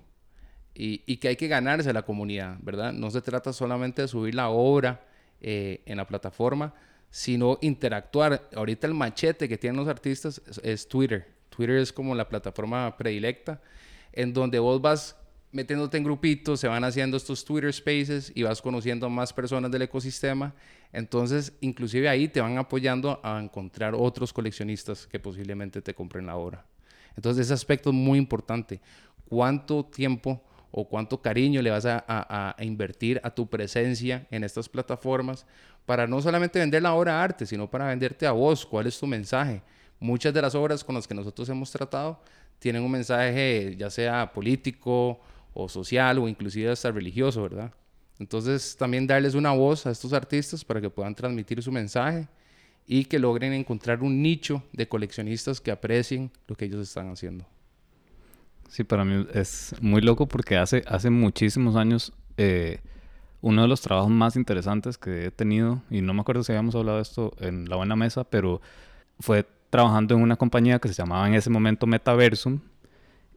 [0.74, 2.94] y, que hay que ganarse la comunidad, ¿verdad?
[2.94, 5.06] No se trata solamente de subir la obra
[5.42, 6.74] eh, en la plataforma,
[7.10, 8.48] sino interactuar.
[8.56, 11.28] Ahorita el machete que tienen los artistas es Twitter.
[11.50, 13.60] Twitter es como la plataforma predilecta
[14.14, 15.16] en donde vos vas
[15.52, 19.72] metiéndote en grupitos, se van haciendo estos Twitter Spaces y vas conociendo a más personas
[19.72, 20.54] del ecosistema.
[20.94, 26.36] Entonces, inclusive ahí te van apoyando a encontrar otros coleccionistas que posiblemente te compren la
[26.36, 26.66] obra.
[27.16, 28.80] Entonces ese aspecto es muy importante.
[29.28, 30.42] ¿Cuánto tiempo
[30.72, 35.46] o cuánto cariño le vas a, a, invertir a tu presencia en estas plataformas
[35.86, 39.00] para no solamente vender la obra de arte, sino para venderte a vos, cuál es
[39.00, 39.64] tu mensaje.
[40.00, 42.22] Muchas de las obras con las que nosotros hemos tratado
[42.60, 45.20] tienen un mensaje ya sea político
[45.54, 47.74] o social o inclusive hasta religioso, ¿verdad?
[48.20, 52.28] Entonces también darles una voz a estos artistas para que puedan transmitir su mensaje
[52.86, 57.46] y que logren encontrar un nicho de coleccionistas que aprecien lo que ellos están haciendo.
[58.68, 62.80] Sí, para mí es muy loco porque hace, hace muchísimos años eh,
[63.42, 66.76] uno de los trabajos más interesantes que he tenido, y no me acuerdo si habíamos
[66.76, 68.62] hablado de esto en la buena mesa, pero
[69.20, 72.60] fue trabajando en una compañía que se llamaba en ese momento Metaversum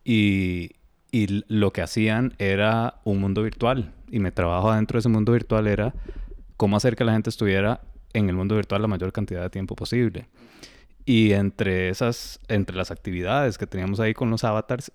[0.05, 0.73] y,
[1.11, 5.33] y lo que hacían era un mundo virtual y mi trabajo dentro de ese mundo
[5.33, 5.95] virtual era
[6.57, 7.81] cómo hacer que la gente estuviera
[8.13, 10.29] en el mundo virtual la mayor cantidad de tiempo posible.
[11.05, 14.93] Y entre esas, entre las actividades que teníamos ahí con los avatars,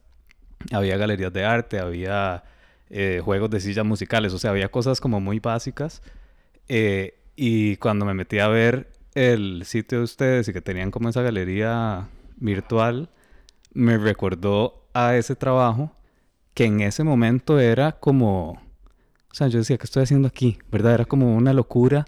[0.71, 2.43] había galerías de arte, había
[2.89, 6.02] eh, juegos de sillas musicales, o sea, había cosas como muy básicas.
[6.67, 8.88] Eh, y cuando me metí a ver
[9.18, 13.10] el sitio de ustedes y que tenían como esa galería virtual,
[13.74, 15.92] me recordó a ese trabajo
[16.54, 20.60] que en ese momento era como, o sea, yo decía, ¿qué estoy haciendo aquí?
[20.72, 20.94] ¿Verdad?
[20.94, 22.06] Era como una locura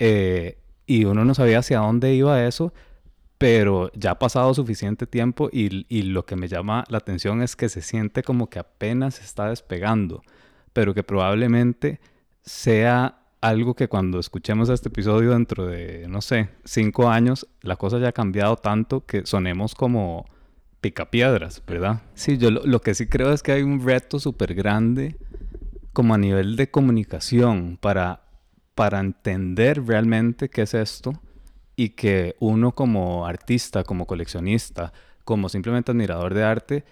[0.00, 2.72] eh, y uno no sabía hacia dónde iba eso
[3.38, 7.56] pero ya ha pasado suficiente tiempo y, y, lo que me llama la atención es
[7.56, 10.22] que se siente como que apenas está despegando,
[10.74, 12.00] pero que probablemente
[12.42, 17.98] sea algo que cuando escuchemos este episodio dentro de, no sé, cinco años, la cosa
[17.98, 20.26] ya ha cambiado tanto que sonemos como
[20.80, 22.02] picapiedras, ¿verdad?
[22.14, 25.16] Sí, yo lo, lo que sí creo es que hay un reto súper grande
[25.92, 28.22] como a nivel de comunicación para,
[28.74, 31.12] para entender realmente qué es esto
[31.76, 34.92] y que uno como artista, como coleccionista,
[35.24, 36.84] como simplemente admirador de arte,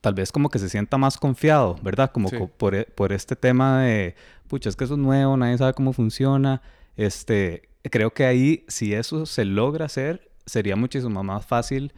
[0.00, 2.10] tal vez como que se sienta más confiado, ¿verdad?
[2.12, 4.14] Como por, e, por, este tema de,
[4.46, 6.62] pucha, es que eso es nuevo, nadie sabe cómo funciona.
[6.96, 11.92] Este, creo que ahí, si eso se logra hacer, sería muchísimo más fácil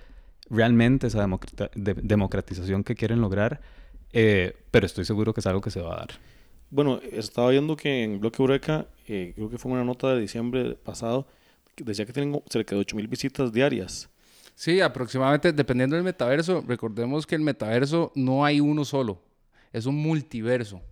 [0.48, 1.26] realmente esa
[1.74, 3.61] democratización que quieren lograr,
[4.12, 6.11] eh, pero estoy seguro que es algo que se va a dar.
[6.70, 10.74] Bueno, estaba viendo que en Bloque Eureka, eh, creo que fue una nota de diciembre
[10.74, 11.26] pasado,
[11.76, 14.11] decía que tienen cerca de 8.000 visitas diarias.
[14.61, 16.62] Sí, aproximadamente, dependiendo del metaverso.
[16.68, 19.23] Recordemos que el metaverso no hay uno solo,
[19.73, 20.83] es un multiverso.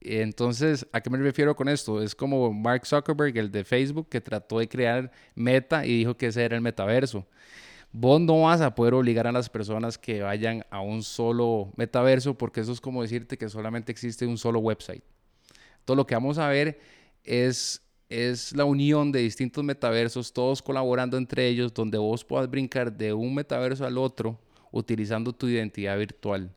[0.00, 2.02] Entonces, ¿a qué me refiero con esto?
[2.02, 6.28] Es como Mark Zuckerberg, el de Facebook, que trató de crear Meta y dijo que
[6.28, 7.26] ese era el metaverso.
[7.92, 12.38] Vos no vas a poder obligar a las personas que vayan a un solo metaverso
[12.38, 15.04] porque eso es como decirte que solamente existe un solo website.
[15.84, 16.80] Todo lo que vamos a ver
[17.22, 17.82] es
[18.12, 23.12] es la unión de distintos metaversos, todos colaborando entre ellos, donde vos puedas brincar de
[23.12, 24.38] un metaverso al otro
[24.70, 26.54] utilizando tu identidad virtual.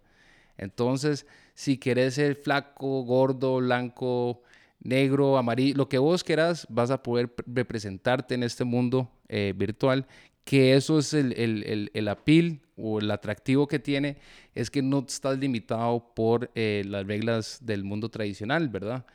[0.58, 4.42] Entonces, si querés ser flaco, gordo, blanco,
[4.80, 10.06] negro, amarillo, lo que vos quieras, vas a poder representarte en este mundo eh, virtual,
[10.44, 14.18] que eso es el, el, el, appeal o el atractivo que tiene,
[14.54, 19.06] es que no estás limitado por eh, las reglas del mundo tradicional, ¿verdad?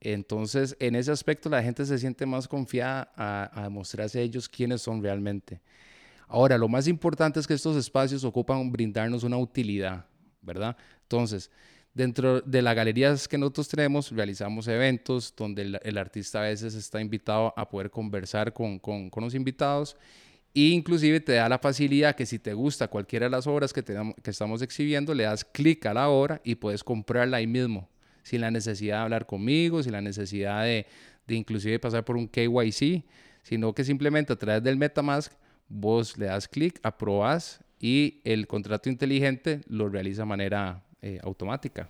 [0.00, 4.48] Entonces, en ese aspecto, la gente se siente más confiada a, a mostrarse a ellos
[4.48, 5.60] quiénes son realmente.
[6.28, 10.06] Ahora, lo más importante es que estos espacios ocupan brindarnos una utilidad,
[10.42, 10.76] ¿verdad?
[11.02, 11.50] Entonces,
[11.94, 17.00] dentro de las galerías que nosotros tenemos, realizamos eventos donde el, artista a veces está
[17.00, 19.96] invitado a poder conversar con, con, con, los invitados
[20.52, 23.82] e inclusive te da la facilidad que si te gusta cualquiera de las obras que,
[23.82, 27.88] que estamos exhibiendo, le das clic a la obra y puedes comprarla ahí mismo
[28.26, 30.84] sin la necesidad de hablar conmigo, sin la necesidad de,
[31.28, 33.04] de inclusive pasar por un KYC,
[33.44, 35.32] sino que simplemente a través del Metamask
[35.68, 41.88] vos le das clic, aprobas y el contrato inteligente lo realiza de manera eh, automática.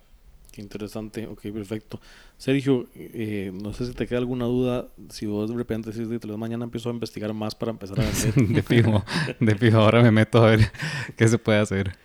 [0.51, 1.99] Qué interesante, ok, perfecto.
[2.37, 6.37] Sergio, eh, no sé si te queda alguna duda, si vos de repente si de
[6.37, 8.47] mañana empiezo a investigar más para empezar a vender.
[8.55, 9.03] de fijo,
[9.39, 10.71] de fijo, ahora me meto a ver
[11.15, 11.97] qué se puede hacer.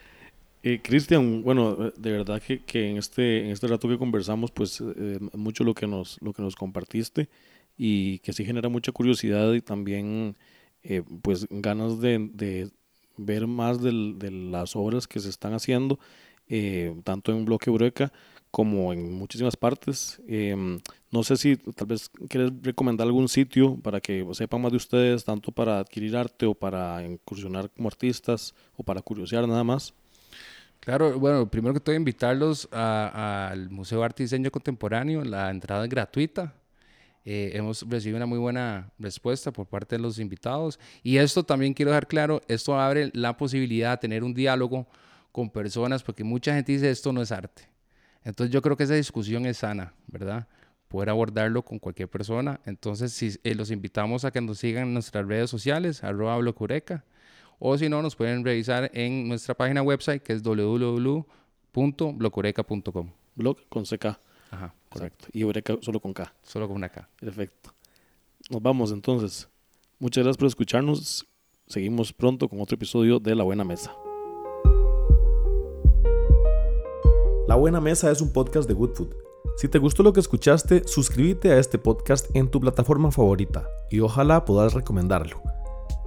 [0.64, 4.80] Eh, Cristian, bueno, de verdad que, que, en, este, en este rato que conversamos, pues
[4.80, 7.28] eh, mucho lo que, nos, lo que nos compartiste
[7.76, 10.36] y que sí genera mucha curiosidad y también
[10.84, 12.70] eh, pues ganas de, de
[13.16, 13.92] ver más de,
[14.30, 15.98] las obras que se están haciendo,
[16.48, 18.12] eh, tanto en Bloque Eureka
[18.50, 20.20] como en muchísimas partes.
[20.28, 24.76] Em, no sé si tal vez quieres recomendar algún sitio para que sepan más de
[24.76, 29.94] ustedes, tanto para adquirir arte o para incursionar como artistas o para curiosear nada más.
[30.82, 35.84] Claro, bueno, primero que todo invitarlos al Museo de Arte y Diseño Contemporáneo, la entrada
[35.84, 36.54] es gratuita.
[37.24, 40.80] Eh, hemos recibido una muy buena respuesta por parte de los invitados.
[41.04, 44.88] Y esto también quiero dejar claro, esto abre la posibilidad de tener un diálogo
[45.30, 47.68] con personas, porque mucha gente dice esto no es arte.
[48.24, 50.48] Entonces yo creo que esa discusión es sana, ¿verdad?
[50.88, 52.58] Poder abordarlo con cualquier persona.
[52.66, 57.04] Entonces si, eh, los invitamos a que nos sigan en nuestras redes sociales, arroba blocureca,
[57.64, 63.10] o si no, nos pueden revisar en nuestra página website que es www.blocureca.com.
[63.36, 64.18] Blog con CK.
[64.50, 65.28] Ajá, Correcto.
[65.32, 66.34] Y Eureka solo con K.
[66.42, 67.08] Solo con una K.
[67.20, 67.72] Perfecto.
[68.50, 69.48] Nos vamos entonces.
[70.00, 71.24] Muchas gracias por escucharnos.
[71.68, 73.94] Seguimos pronto con otro episodio de La Buena Mesa.
[77.46, 79.14] La Buena Mesa es un podcast de Good Food.
[79.56, 84.00] Si te gustó lo que escuchaste, suscríbete a este podcast en tu plataforma favorita y
[84.00, 85.40] ojalá puedas recomendarlo.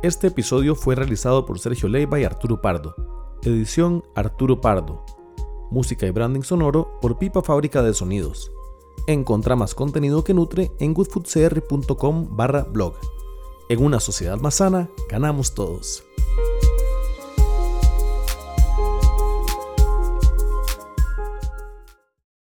[0.03, 2.95] Este episodio fue realizado por Sergio Leiva y Arturo Pardo.
[3.43, 5.03] Edición Arturo Pardo.
[5.71, 8.51] Música y branding sonoro por Pipa Fábrica de Sonidos.
[9.07, 12.95] Encontra más contenido que nutre en goodfoodcr.com barra blog.
[13.69, 16.03] En una sociedad más sana, ganamos todos.